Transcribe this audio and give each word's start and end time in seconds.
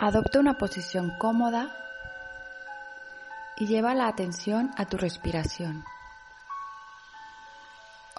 Adopta 0.00 0.38
una 0.38 0.54
posición 0.54 1.10
cómoda 1.18 1.74
y 3.56 3.66
lleva 3.66 3.94
la 3.94 4.06
atención 4.06 4.70
a 4.76 4.86
tu 4.86 4.96
respiración. 4.96 5.84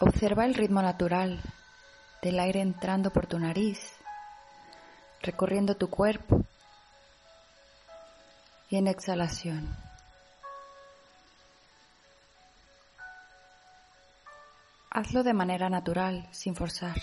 Observa 0.02 0.44
el 0.46 0.56
ritmo 0.56 0.82
natural 0.82 1.40
del 2.22 2.38
aire 2.38 2.60
entrando 2.60 3.12
por 3.12 3.28
tu 3.28 3.40
nariz, 3.40 3.96
recorriendo 5.22 5.78
tu 5.78 5.90
cuerpo 5.90 6.46
y 8.70 8.76
en 8.76 8.88
exhalación. 8.88 9.74
Hazlo 14.92 15.24
de 15.24 15.34
manera 15.34 15.70
natural, 15.70 16.28
sin 16.32 16.56
forzar. 16.56 16.98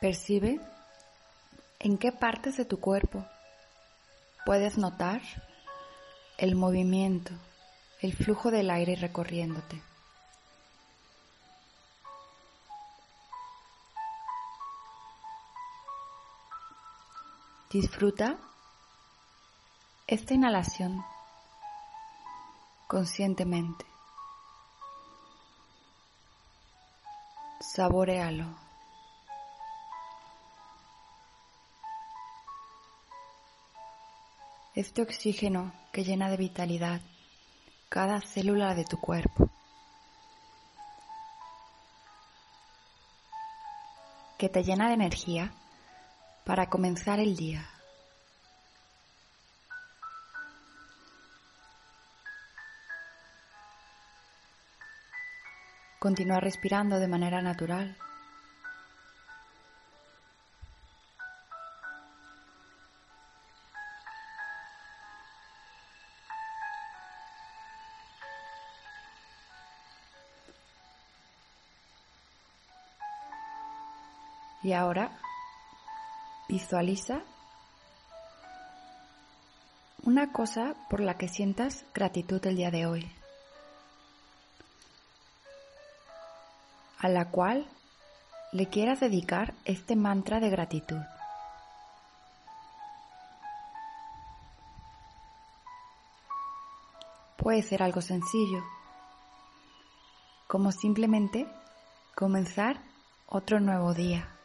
Percibe 0.00 0.58
en 1.78 1.98
qué 1.98 2.10
partes 2.10 2.56
de 2.56 2.64
tu 2.64 2.80
cuerpo 2.80 3.26
puedes 4.46 4.78
notar 4.78 5.20
el 6.38 6.54
movimiento, 6.54 7.32
el 8.00 8.14
flujo 8.14 8.50
del 8.50 8.70
aire 8.70 8.96
recorriéndote. 8.96 9.82
Disfruta 17.70 18.38
esta 20.06 20.32
inhalación 20.32 21.04
conscientemente. 22.88 23.84
Saborealo. 27.60 28.69
Este 34.74 35.02
oxígeno 35.02 35.72
que 35.92 36.04
llena 36.04 36.30
de 36.30 36.36
vitalidad 36.36 37.00
cada 37.88 38.20
célula 38.20 38.74
de 38.74 38.84
tu 38.84 39.00
cuerpo, 39.00 39.50
que 44.38 44.48
te 44.48 44.62
llena 44.62 44.88
de 44.88 44.94
energía 44.94 45.52
para 46.44 46.68
comenzar 46.68 47.18
el 47.18 47.36
día. 47.36 47.68
Continúa 55.98 56.40
respirando 56.40 56.98
de 56.98 57.08
manera 57.08 57.42
natural. 57.42 57.96
Y 74.62 74.72
ahora 74.72 75.10
visualiza 76.48 77.22
una 80.02 80.32
cosa 80.32 80.74
por 80.88 81.00
la 81.00 81.16
que 81.16 81.28
sientas 81.28 81.84
gratitud 81.94 82.44
el 82.46 82.56
día 82.56 82.70
de 82.70 82.86
hoy, 82.86 83.12
a 86.98 87.08
la 87.08 87.30
cual 87.30 87.70
le 88.52 88.68
quieras 88.68 89.00
dedicar 89.00 89.54
este 89.64 89.94
mantra 89.96 90.40
de 90.40 90.50
gratitud. 90.50 91.00
Puede 97.36 97.62
ser 97.62 97.82
algo 97.82 98.00
sencillo, 98.02 98.62
como 100.46 100.72
simplemente 100.72 101.46
comenzar 102.14 102.82
otro 103.26 103.60
nuevo 103.60 103.94
día. 103.94 104.39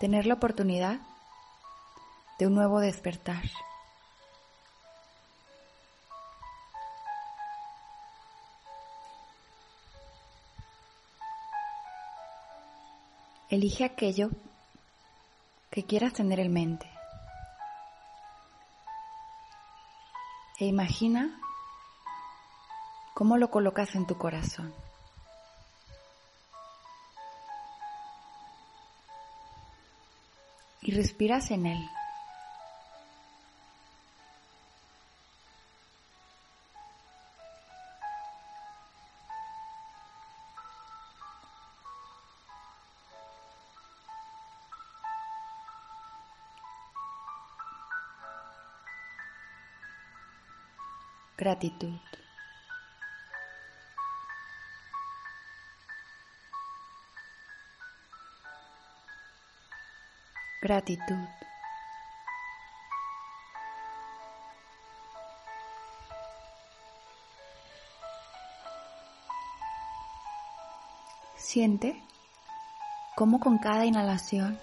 Tener 0.00 0.24
la 0.24 0.34
oportunidad 0.34 0.98
de 2.38 2.46
un 2.46 2.54
nuevo 2.54 2.80
despertar. 2.80 3.42
Elige 13.50 13.84
aquello 13.84 14.30
que 15.70 15.84
quieras 15.84 16.14
tener 16.14 16.40
en 16.40 16.52
mente 16.52 16.90
e 20.58 20.64
imagina 20.64 21.38
cómo 23.12 23.36
lo 23.36 23.50
colocas 23.50 23.94
en 23.96 24.06
tu 24.06 24.16
corazón. 24.16 24.72
Y 30.82 30.92
respiras 30.92 31.50
en 31.50 31.66
él. 31.66 31.90
Gratitud. 51.36 51.98
Gratitud. 60.62 61.16
Siente 71.36 72.02
cómo 73.16 73.40
con 73.40 73.56
cada 73.56 73.86
inhalación 73.86 74.60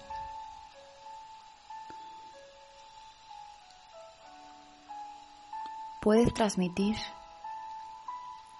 puedes 6.00 6.32
transmitir 6.32 6.96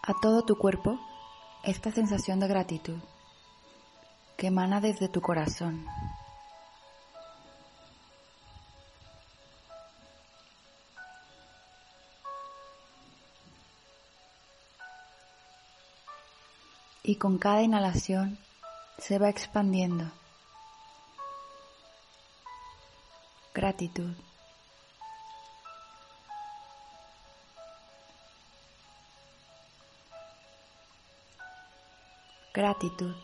a 0.03 0.13
todo 0.21 0.43
tu 0.45 0.59
cuerpo 0.59 0.99
esta 1.63 1.93
sensación 1.93 2.41
de 2.41 2.49
gratitud 2.49 2.99
que 4.37 4.49
emana 4.49 4.81
desde 4.81 5.09
tu 5.09 5.21
corazón. 5.21 5.87
Y 17.09 17.17
con 17.17 17.39
cada 17.39 17.63
inhalación 17.63 18.37
se 18.99 19.19
va 19.19 19.31
expandiendo. 19.31 20.13
Gratitud. 23.55 24.15
Gratitud. 32.53 33.17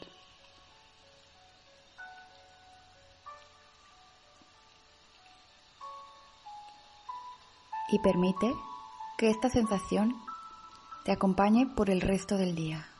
y 7.90 7.98
permite 8.00 8.52
que 9.18 9.30
esta 9.30 9.50
sensación 9.50 10.16
te 11.04 11.12
acompañe 11.12 11.66
por 11.66 11.90
el 11.90 12.00
resto 12.00 12.36
del 12.36 12.56
día. 12.56 12.93